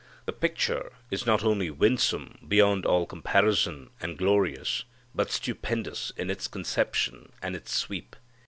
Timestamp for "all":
2.87-3.05